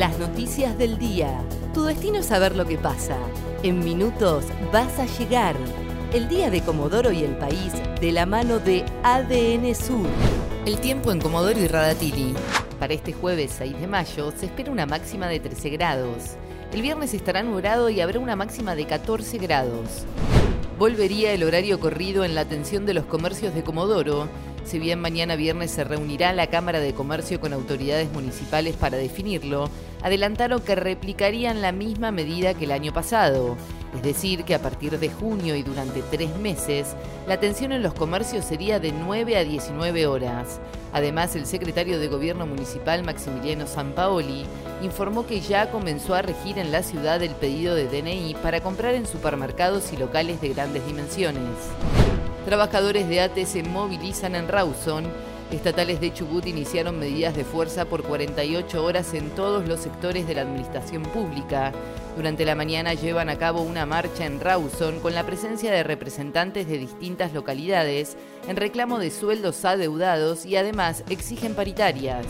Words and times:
Las 0.00 0.18
noticias 0.18 0.78
del 0.78 0.96
día. 0.96 1.44
Tu 1.74 1.84
destino 1.84 2.20
es 2.20 2.24
saber 2.24 2.56
lo 2.56 2.64
que 2.64 2.78
pasa. 2.78 3.18
En 3.62 3.80
minutos 3.80 4.46
vas 4.72 4.98
a 4.98 5.04
llegar. 5.04 5.54
El 6.14 6.26
día 6.26 6.48
de 6.48 6.62
Comodoro 6.62 7.12
y 7.12 7.22
el 7.22 7.36
país 7.36 7.74
de 8.00 8.10
la 8.10 8.24
mano 8.24 8.60
de 8.60 8.82
ADN 9.02 9.74
Sur. 9.74 10.06
El 10.64 10.80
tiempo 10.80 11.12
en 11.12 11.20
Comodoro 11.20 11.60
y 11.60 11.66
Radatili. 11.66 12.32
Para 12.78 12.94
este 12.94 13.12
jueves 13.12 13.52
6 13.58 13.78
de 13.78 13.86
mayo 13.86 14.32
se 14.34 14.46
espera 14.46 14.72
una 14.72 14.86
máxima 14.86 15.28
de 15.28 15.38
13 15.38 15.68
grados. 15.68 16.36
El 16.72 16.80
viernes 16.80 17.12
estará 17.12 17.42
nublado 17.42 17.90
y 17.90 18.00
habrá 18.00 18.20
una 18.20 18.36
máxima 18.36 18.74
de 18.74 18.86
14 18.86 19.36
grados. 19.36 20.06
Volvería 20.78 21.34
el 21.34 21.44
horario 21.44 21.78
corrido 21.78 22.24
en 22.24 22.34
la 22.34 22.40
atención 22.40 22.86
de 22.86 22.94
los 22.94 23.04
comercios 23.04 23.54
de 23.54 23.62
Comodoro 23.62 24.30
si 24.64 24.78
bien 24.78 25.00
mañana 25.00 25.36
viernes 25.36 25.70
se 25.70 25.84
reunirá 25.84 26.32
la 26.32 26.48
Cámara 26.48 26.80
de 26.80 26.94
Comercio 26.94 27.40
con 27.40 27.52
autoridades 27.52 28.10
municipales 28.12 28.76
para 28.76 28.98
definirlo, 28.98 29.68
adelantaron 30.02 30.60
que 30.60 30.74
replicarían 30.74 31.62
la 31.62 31.72
misma 31.72 32.10
medida 32.12 32.54
que 32.54 32.64
el 32.64 32.72
año 32.72 32.92
pasado. 32.92 33.56
Es 33.94 34.02
decir, 34.02 34.44
que 34.44 34.54
a 34.54 34.62
partir 34.62 34.98
de 34.98 35.08
junio 35.08 35.56
y 35.56 35.64
durante 35.64 36.02
tres 36.02 36.36
meses, 36.36 36.94
la 37.26 37.34
atención 37.34 37.72
en 37.72 37.82
los 37.82 37.92
comercios 37.92 38.44
sería 38.44 38.78
de 38.78 38.92
9 38.92 39.36
a 39.36 39.44
19 39.44 40.06
horas. 40.06 40.60
Además, 40.92 41.34
el 41.34 41.46
secretario 41.46 41.98
de 41.98 42.08
Gobierno 42.08 42.46
Municipal, 42.46 43.02
Maximiliano 43.02 43.66
Sampaoli, 43.66 44.44
informó 44.82 45.26
que 45.26 45.40
ya 45.40 45.70
comenzó 45.70 46.14
a 46.14 46.22
regir 46.22 46.58
en 46.58 46.70
la 46.70 46.84
ciudad 46.84 47.20
el 47.22 47.34
pedido 47.34 47.74
de 47.74 47.88
DNI 47.88 48.36
para 48.42 48.60
comprar 48.60 48.94
en 48.94 49.06
supermercados 49.06 49.92
y 49.92 49.96
locales 49.96 50.40
de 50.40 50.50
grandes 50.50 50.86
dimensiones. 50.86 51.42
Trabajadores 52.44 53.06
de 53.08 53.20
ATE 53.20 53.44
se 53.44 53.62
movilizan 53.62 54.34
en 54.34 54.48
Rawson. 54.48 55.04
Estatales 55.50 56.00
de 56.00 56.12
Chubut 56.14 56.46
iniciaron 56.46 56.98
medidas 56.98 57.36
de 57.36 57.44
fuerza 57.44 57.84
por 57.84 58.02
48 58.02 58.82
horas 58.82 59.12
en 59.14 59.30
todos 59.30 59.68
los 59.68 59.80
sectores 59.80 60.26
de 60.26 60.34
la 60.34 60.42
administración 60.42 61.02
pública. 61.02 61.72
Durante 62.16 62.46
la 62.46 62.54
mañana 62.54 62.94
llevan 62.94 63.28
a 63.28 63.36
cabo 63.36 63.60
una 63.60 63.84
marcha 63.84 64.24
en 64.24 64.40
Rawson 64.40 65.00
con 65.00 65.14
la 65.14 65.24
presencia 65.24 65.70
de 65.70 65.82
representantes 65.82 66.66
de 66.66 66.78
distintas 66.78 67.34
localidades 67.34 68.16
en 68.48 68.56
reclamo 68.56 68.98
de 68.98 69.10
sueldos 69.10 69.64
adeudados 69.64 70.46
y 70.46 70.56
además 70.56 71.04
exigen 71.10 71.54
paritarias. 71.54 72.24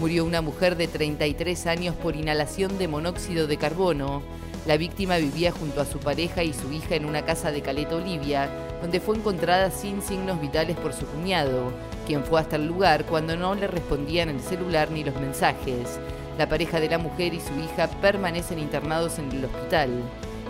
Murió 0.00 0.24
una 0.24 0.40
mujer 0.40 0.76
de 0.76 0.88
33 0.88 1.66
años 1.66 1.94
por 1.96 2.16
inhalación 2.16 2.78
de 2.78 2.88
monóxido 2.88 3.46
de 3.46 3.56
carbono. 3.58 4.22
La 4.68 4.76
víctima 4.76 5.16
vivía 5.16 5.50
junto 5.50 5.80
a 5.80 5.86
su 5.86 5.98
pareja 5.98 6.42
y 6.42 6.52
su 6.52 6.70
hija 6.70 6.94
en 6.94 7.06
una 7.06 7.24
casa 7.24 7.50
de 7.50 7.62
Caleta, 7.62 7.96
Olivia, 7.96 8.50
donde 8.82 9.00
fue 9.00 9.16
encontrada 9.16 9.70
sin 9.70 10.02
signos 10.02 10.38
vitales 10.42 10.76
por 10.76 10.92
su 10.92 11.06
cuñado, 11.06 11.72
quien 12.06 12.22
fue 12.22 12.38
hasta 12.38 12.56
el 12.56 12.66
lugar 12.66 13.06
cuando 13.06 13.34
no 13.34 13.54
le 13.54 13.66
respondían 13.66 14.28
el 14.28 14.42
celular 14.42 14.90
ni 14.90 15.04
los 15.04 15.18
mensajes. 15.18 15.98
La 16.36 16.50
pareja 16.50 16.80
de 16.80 16.90
la 16.90 16.98
mujer 16.98 17.32
y 17.32 17.40
su 17.40 17.58
hija 17.58 17.88
permanecen 18.02 18.58
internados 18.58 19.18
en 19.18 19.32
el 19.32 19.46
hospital. 19.46 19.88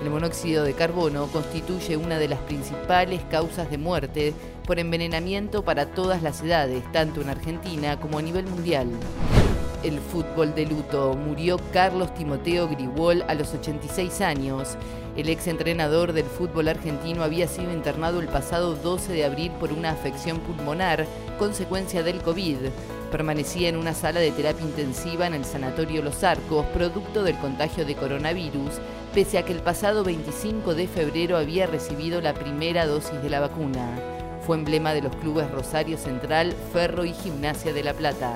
El 0.03 0.11
monóxido 0.11 0.65
de 0.65 0.75
carbono 0.75 1.29
constituye 1.29 1.97
una 1.97 2.19
de 2.19 2.27
las 2.27 2.41
principales 2.41 3.21
causas 3.31 3.71
de 3.71 3.79
muerte 3.79 4.35
por 4.67 4.81
envenenamiento 4.81 5.63
para 5.63 5.87
todas 5.87 6.25
las 6.25 6.43
edades, 6.43 6.83
tanto 6.91 7.21
en 7.21 7.29
Argentina 7.29 8.01
como 8.01 8.19
a 8.19 8.23
nivel 8.23 8.47
mundial 8.49 8.89
el 9.83 9.99
fútbol 10.01 10.55
de 10.55 10.67
luto. 10.67 11.15
Murió 11.15 11.59
Carlos 11.73 12.15
Timoteo 12.15 12.69
Grigol 12.69 13.25
a 13.29 13.35
los 13.35 13.55
86 13.55 14.21
años. 14.21 14.77
El 15.17 15.29
ex 15.29 15.47
entrenador 15.49 16.13
del 16.13 16.27
fútbol 16.27 16.69
argentino 16.69 17.23
había 17.23 17.49
sido 17.49 17.73
internado 17.73 18.21
el 18.21 18.29
pasado 18.29 18.75
12 18.77 19.13
de 19.13 19.25
abril 19.25 19.51
por 19.59 19.73
una 19.73 19.91
afección 19.91 20.39
pulmonar, 20.41 21.07
consecuencia 21.39 22.03
del 22.03 22.23
COVID. 22.23 22.57
Permanecía 23.11 23.69
en 23.69 23.77
una 23.77 23.95
sala 23.95 24.21
de 24.21 24.31
terapia 24.31 24.65
intensiva 24.65 25.27
en 25.27 25.35
el 25.35 25.45
Sanatorio 25.45 26.03
Los 26.03 26.23
Arcos, 26.23 26.67
producto 26.67 27.25
del 27.25 27.37
contagio 27.39 27.85
de 27.85 27.97
coronavirus, 27.97 28.75
pese 29.15 29.39
a 29.39 29.45
que 29.45 29.53
el 29.53 29.61
pasado 29.61 30.05
25 30.05 30.75
de 30.75 30.87
febrero 30.87 31.37
había 31.37 31.67
recibido 31.67 32.21
la 32.21 32.35
primera 32.35 32.87
dosis 32.87 33.21
de 33.23 33.31
la 33.31 33.41
vacuna. 33.41 33.99
Fue 34.47 34.57
emblema 34.57 34.95
de 34.95 35.03
los 35.03 35.17
clubes 35.17 35.51
Rosario 35.51 35.99
Central, 35.99 36.55
Ferro 36.73 37.05
y 37.05 37.13
Gimnasia 37.13 37.73
de 37.73 37.83
La 37.83 37.95
Plata. 37.95 38.35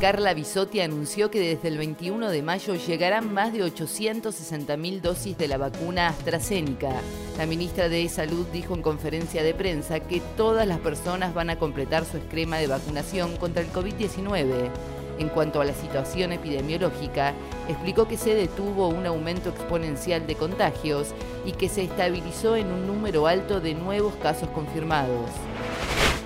Carla 0.00 0.32
Bisotti 0.32 0.80
anunció 0.80 1.28
que 1.28 1.40
desde 1.40 1.66
el 1.66 1.76
21 1.76 2.30
de 2.30 2.40
mayo 2.40 2.76
llegarán 2.76 3.34
más 3.34 3.52
de 3.52 3.64
860.000 3.64 5.00
dosis 5.00 5.36
de 5.36 5.48
la 5.48 5.58
vacuna 5.58 6.06
AstraZeneca. 6.06 6.92
La 7.36 7.46
ministra 7.46 7.88
de 7.88 8.08
Salud 8.08 8.46
dijo 8.52 8.76
en 8.76 8.82
conferencia 8.82 9.42
de 9.42 9.54
prensa 9.54 9.98
que 9.98 10.20
todas 10.36 10.68
las 10.68 10.78
personas 10.78 11.34
van 11.34 11.50
a 11.50 11.58
completar 11.58 12.04
su 12.04 12.16
esquema 12.16 12.58
de 12.58 12.68
vacunación 12.68 13.36
contra 13.38 13.60
el 13.60 13.72
COVID-19. 13.72 14.70
En 15.18 15.28
cuanto 15.30 15.60
a 15.60 15.64
la 15.64 15.74
situación 15.74 16.30
epidemiológica, 16.30 17.34
explicó 17.68 18.06
que 18.06 18.16
se 18.16 18.36
detuvo 18.36 18.86
un 18.86 19.04
aumento 19.04 19.48
exponencial 19.48 20.28
de 20.28 20.36
contagios 20.36 21.08
y 21.44 21.50
que 21.50 21.68
se 21.68 21.82
estabilizó 21.82 22.54
en 22.54 22.68
un 22.68 22.86
número 22.86 23.26
alto 23.26 23.60
de 23.60 23.74
nuevos 23.74 24.14
casos 24.22 24.48
confirmados. 24.50 25.28